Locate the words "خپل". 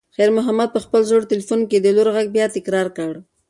0.85-1.01